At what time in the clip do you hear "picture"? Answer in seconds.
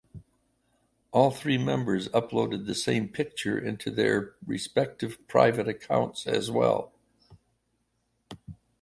3.07-3.63